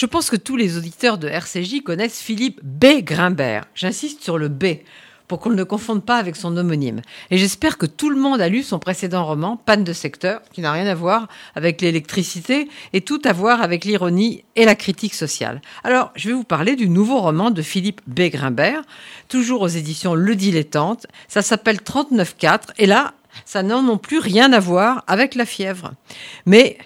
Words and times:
Je 0.00 0.06
pense 0.06 0.30
que 0.30 0.36
tous 0.36 0.56
les 0.56 0.78
auditeurs 0.78 1.18
de 1.18 1.28
RCJ 1.28 1.82
connaissent 1.82 2.22
Philippe 2.22 2.58
B. 2.62 3.02
Grimbert. 3.02 3.66
J'insiste 3.74 4.22
sur 4.22 4.38
le 4.38 4.48
B 4.48 4.78
pour 5.28 5.40
qu'on 5.40 5.50
ne 5.50 5.56
le 5.56 5.66
confonde 5.66 6.06
pas 6.06 6.16
avec 6.16 6.36
son 6.36 6.56
homonyme. 6.56 7.02
Et 7.30 7.36
j'espère 7.36 7.76
que 7.76 7.84
tout 7.84 8.08
le 8.08 8.18
monde 8.18 8.40
a 8.40 8.48
lu 8.48 8.62
son 8.62 8.78
précédent 8.78 9.26
roman, 9.26 9.58
Panne 9.58 9.84
de 9.84 9.92
secteur, 9.92 10.40
qui 10.54 10.62
n'a 10.62 10.72
rien 10.72 10.86
à 10.86 10.94
voir 10.94 11.28
avec 11.54 11.82
l'électricité 11.82 12.70
et 12.94 13.02
tout 13.02 13.20
à 13.26 13.34
voir 13.34 13.60
avec 13.60 13.84
l'ironie 13.84 14.42
et 14.56 14.64
la 14.64 14.74
critique 14.74 15.12
sociale. 15.12 15.60
Alors, 15.84 16.12
je 16.14 16.28
vais 16.28 16.34
vous 16.34 16.44
parler 16.44 16.76
du 16.76 16.88
nouveau 16.88 17.20
roman 17.20 17.50
de 17.50 17.60
Philippe 17.60 18.00
B. 18.06 18.30
Grimbert, 18.30 18.80
toujours 19.28 19.60
aux 19.60 19.68
éditions 19.68 20.14
Le 20.14 20.34
Dilettante. 20.34 21.08
Ça 21.28 21.42
s'appelle 21.42 21.76
39.4 21.76 22.68
et 22.78 22.86
là, 22.86 23.12
ça 23.44 23.62
n'a 23.62 23.82
non 23.82 23.98
plus 23.98 24.18
rien 24.18 24.54
à 24.54 24.60
voir 24.60 25.04
avec 25.06 25.34
la 25.34 25.44
fièvre. 25.44 25.92
Mais 26.46 26.78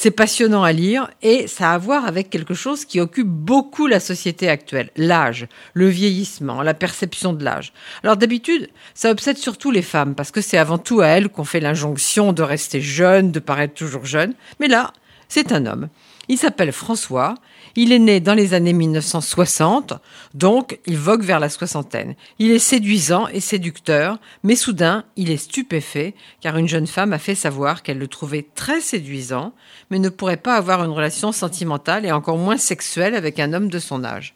c'est 0.00 0.10
passionnant 0.10 0.62
à 0.62 0.72
lire 0.72 1.10
et 1.20 1.46
ça 1.46 1.72
a 1.72 1.74
à 1.74 1.78
voir 1.78 2.06
avec 2.06 2.30
quelque 2.30 2.54
chose 2.54 2.86
qui 2.86 3.00
occupe 3.00 3.26
beaucoup 3.26 3.86
la 3.86 4.00
société 4.00 4.48
actuelle, 4.48 4.88
l'âge, 4.96 5.46
le 5.74 5.88
vieillissement, 5.88 6.62
la 6.62 6.72
perception 6.72 7.34
de 7.34 7.44
l'âge. 7.44 7.74
Alors 8.02 8.16
d'habitude, 8.16 8.70
ça 8.94 9.10
obsède 9.10 9.36
surtout 9.36 9.70
les 9.70 9.82
femmes 9.82 10.14
parce 10.14 10.30
que 10.30 10.40
c'est 10.40 10.56
avant 10.56 10.78
tout 10.78 11.02
à 11.02 11.08
elles 11.08 11.28
qu'on 11.28 11.44
fait 11.44 11.60
l'injonction 11.60 12.32
de 12.32 12.42
rester 12.42 12.80
jeune, 12.80 13.30
de 13.30 13.40
paraître 13.40 13.74
toujours 13.74 14.06
jeune. 14.06 14.32
Mais 14.58 14.68
là, 14.68 14.94
c'est 15.30 15.52
un 15.52 15.64
homme. 15.64 15.88
Il 16.28 16.38
s'appelle 16.38 16.72
François. 16.72 17.36
Il 17.76 17.92
est 17.92 18.00
né 18.00 18.18
dans 18.18 18.34
les 18.34 18.52
années 18.52 18.72
1960, 18.72 19.94
donc 20.34 20.80
il 20.86 20.98
vogue 20.98 21.22
vers 21.22 21.38
la 21.38 21.48
soixantaine. 21.48 22.16
Il 22.40 22.50
est 22.50 22.58
séduisant 22.58 23.28
et 23.28 23.38
séducteur, 23.38 24.18
mais 24.42 24.56
soudain, 24.56 25.04
il 25.14 25.30
est 25.30 25.36
stupéfait, 25.36 26.14
car 26.40 26.56
une 26.56 26.66
jeune 26.66 26.88
femme 26.88 27.12
a 27.12 27.18
fait 27.18 27.36
savoir 27.36 27.84
qu'elle 27.84 27.98
le 27.98 28.08
trouvait 28.08 28.46
très 28.56 28.80
séduisant, 28.80 29.52
mais 29.90 30.00
ne 30.00 30.08
pourrait 30.08 30.36
pas 30.36 30.56
avoir 30.56 30.84
une 30.84 30.90
relation 30.90 31.30
sentimentale 31.30 32.04
et 32.04 32.12
encore 32.12 32.38
moins 32.38 32.58
sexuelle 32.58 33.14
avec 33.14 33.38
un 33.38 33.52
homme 33.52 33.68
de 33.68 33.78
son 33.78 34.02
âge. 34.02 34.34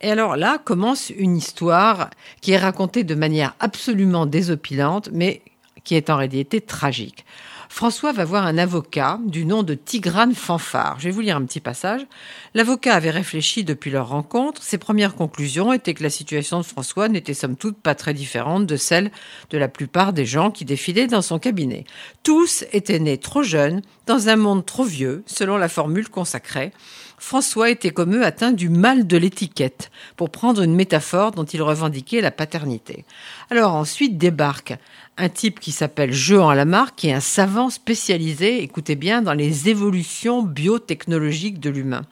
Et 0.00 0.12
alors 0.12 0.36
là 0.36 0.58
commence 0.58 1.10
une 1.10 1.36
histoire 1.36 2.10
qui 2.40 2.52
est 2.52 2.58
racontée 2.58 3.02
de 3.02 3.16
manière 3.16 3.56
absolument 3.58 4.26
désopilante, 4.26 5.10
mais 5.12 5.42
qui 5.82 5.96
est 5.96 6.08
en 6.08 6.16
réalité 6.16 6.60
tragique. 6.60 7.24
François 7.68 8.12
va 8.12 8.24
voir 8.24 8.46
un 8.46 8.58
avocat 8.58 9.20
du 9.24 9.44
nom 9.44 9.62
de 9.62 9.74
Tigrane 9.74 10.34
Fanfare. 10.34 10.96
Je 10.98 11.04
vais 11.04 11.10
vous 11.10 11.20
lire 11.20 11.36
un 11.36 11.44
petit 11.44 11.60
passage. 11.60 12.06
L'avocat 12.54 12.94
avait 12.94 13.10
réfléchi 13.10 13.62
depuis 13.62 13.90
leur 13.90 14.08
rencontre. 14.08 14.62
Ses 14.62 14.78
premières 14.78 15.14
conclusions 15.14 15.72
étaient 15.72 15.94
que 15.94 16.02
la 16.02 16.10
situation 16.10 16.58
de 16.58 16.64
François 16.64 17.08
n'était 17.08 17.34
somme 17.34 17.56
toute 17.56 17.78
pas 17.78 17.94
très 17.94 18.14
différente 18.14 18.66
de 18.66 18.76
celle 18.76 19.10
de 19.50 19.58
la 19.58 19.68
plupart 19.68 20.12
des 20.12 20.26
gens 20.26 20.50
qui 20.50 20.64
défilaient 20.64 21.06
dans 21.06 21.22
son 21.22 21.38
cabinet. 21.38 21.84
Tous 22.22 22.64
étaient 22.72 22.98
nés 22.98 23.18
trop 23.18 23.42
jeunes, 23.42 23.82
dans 24.06 24.28
un 24.28 24.36
monde 24.36 24.64
trop 24.64 24.84
vieux, 24.84 25.22
selon 25.26 25.58
la 25.58 25.68
formule 25.68 26.08
consacrée. 26.08 26.72
François 27.18 27.68
était 27.68 27.90
comme 27.90 28.14
eux 28.14 28.24
atteint 28.24 28.52
du 28.52 28.68
mal 28.68 29.06
de 29.06 29.16
l'étiquette, 29.16 29.90
pour 30.16 30.30
prendre 30.30 30.62
une 30.62 30.74
métaphore 30.74 31.32
dont 31.32 31.44
il 31.44 31.60
revendiquait 31.60 32.20
la 32.20 32.30
paternité. 32.30 33.04
Alors 33.50 33.74
ensuite 33.74 34.16
débarque 34.16 34.74
un 35.18 35.28
type 35.28 35.58
qui 35.58 35.72
s'appelle 35.72 36.12
Jean 36.12 36.52
Lamarck, 36.52 36.94
qui 36.96 37.08
est 37.08 37.12
un 37.12 37.20
savant 37.20 37.70
spécialisé, 37.70 38.62
écoutez 38.62 38.94
bien, 38.94 39.20
dans 39.20 39.34
les 39.34 39.68
évolutions 39.68 40.42
biotechnologiques 40.42 41.58
de 41.58 41.70
l'humain. 41.70 42.02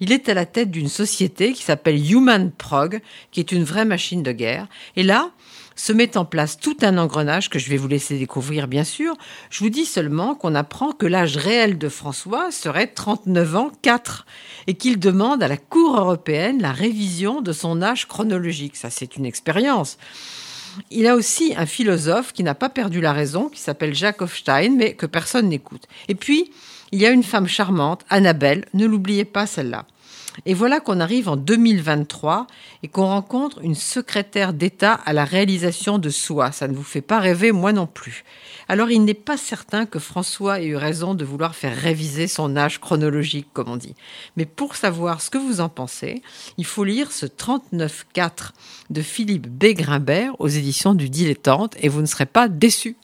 Il 0.00 0.12
est 0.12 0.28
à 0.28 0.34
la 0.34 0.44
tête 0.44 0.70
d'une 0.70 0.88
société 0.88 1.52
qui 1.52 1.62
s'appelle 1.62 2.12
Human 2.12 2.50
Prog, 2.50 3.00
qui 3.30 3.38
est 3.38 3.52
une 3.52 3.62
vraie 3.62 3.84
machine 3.84 4.24
de 4.24 4.32
guerre. 4.32 4.66
Et 4.96 5.04
là, 5.04 5.30
se 5.76 5.92
met 5.92 6.16
en 6.16 6.24
place 6.24 6.58
tout 6.58 6.76
un 6.82 6.98
engrenage 6.98 7.48
que 7.48 7.60
je 7.60 7.70
vais 7.70 7.76
vous 7.76 7.86
laisser 7.86 8.18
découvrir, 8.18 8.66
bien 8.66 8.82
sûr. 8.82 9.14
Je 9.50 9.60
vous 9.60 9.70
dis 9.70 9.84
seulement 9.84 10.34
qu'on 10.34 10.56
apprend 10.56 10.90
que 10.90 11.06
l'âge 11.06 11.36
réel 11.36 11.78
de 11.78 11.88
François 11.88 12.50
serait 12.50 12.88
39 12.88 13.56
ans 13.56 13.70
4 13.82 14.26
et 14.66 14.74
qu'il 14.74 14.98
demande 14.98 15.42
à 15.44 15.48
la 15.48 15.56
Cour 15.56 15.96
européenne 15.96 16.60
la 16.60 16.72
révision 16.72 17.40
de 17.40 17.52
son 17.52 17.80
âge 17.80 18.08
chronologique. 18.08 18.76
Ça, 18.76 18.90
c'est 18.90 19.16
une 19.16 19.26
expérience. 19.26 19.98
Il 20.90 21.06
a 21.06 21.14
aussi 21.14 21.54
un 21.56 21.66
philosophe 21.66 22.32
qui 22.32 22.42
n'a 22.42 22.54
pas 22.54 22.68
perdu 22.68 23.00
la 23.00 23.12
raison, 23.12 23.48
qui 23.48 23.60
s'appelle 23.60 23.94
Jacques 23.94 24.22
Hofstein, 24.22 24.76
mais 24.76 24.94
que 24.94 25.06
personne 25.06 25.48
n'écoute. 25.48 25.84
Et 26.08 26.14
puis, 26.14 26.50
il 26.92 27.00
y 27.00 27.06
a 27.06 27.10
une 27.10 27.22
femme 27.22 27.48
charmante, 27.48 28.04
Annabelle, 28.08 28.64
ne 28.74 28.86
l'oubliez 28.86 29.24
pas 29.24 29.46
celle-là. 29.46 29.86
Et 30.46 30.54
voilà 30.54 30.80
qu'on 30.80 31.00
arrive 31.00 31.28
en 31.28 31.36
2023 31.36 32.46
et 32.82 32.88
qu'on 32.88 33.06
rencontre 33.06 33.60
une 33.62 33.74
secrétaire 33.74 34.52
d'État 34.52 34.94
à 35.04 35.12
la 35.12 35.24
réalisation 35.24 35.98
de 35.98 36.10
soi. 36.10 36.52
Ça 36.52 36.68
ne 36.68 36.74
vous 36.74 36.82
fait 36.82 37.00
pas 37.00 37.18
rêver, 37.18 37.52
moi 37.52 37.72
non 37.72 37.86
plus. 37.86 38.24
Alors 38.68 38.90
il 38.90 39.04
n'est 39.04 39.14
pas 39.14 39.36
certain 39.36 39.86
que 39.86 39.98
François 39.98 40.60
ait 40.60 40.66
eu 40.66 40.76
raison 40.76 41.14
de 41.14 41.24
vouloir 41.24 41.54
faire 41.54 41.76
réviser 41.76 42.28
son 42.28 42.56
âge 42.56 42.80
chronologique, 42.80 43.48
comme 43.52 43.70
on 43.70 43.76
dit. 43.76 43.94
Mais 44.36 44.44
pour 44.44 44.76
savoir 44.76 45.22
ce 45.22 45.30
que 45.30 45.38
vous 45.38 45.60
en 45.60 45.68
pensez, 45.68 46.22
il 46.58 46.66
faut 46.66 46.84
lire 46.84 47.10
ce 47.10 47.26
39.4 47.26 48.50
de 48.90 49.02
Philippe 49.02 49.48
B. 49.48 49.68
Grimbert 49.74 50.38
aux 50.38 50.48
éditions 50.48 50.94
du 50.94 51.08
Dilettante 51.08 51.76
et 51.80 51.88
vous 51.88 52.02
ne 52.02 52.06
serez 52.06 52.26
pas 52.26 52.48
déçus. 52.48 52.98